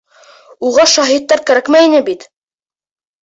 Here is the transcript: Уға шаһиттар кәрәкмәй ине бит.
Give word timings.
Уға 0.69 0.85
шаһиттар 0.93 1.43
кәрәкмәй 1.51 1.89
ине 1.89 2.01
бит. 2.09 2.25